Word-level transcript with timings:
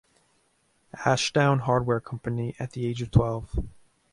Ashdown 1.05 1.59
Hardware 1.59 1.99
Company 1.99 2.55
at 2.57 2.71
the 2.71 2.87
age 2.87 3.03
of 3.03 3.11
twelve. 3.11 3.55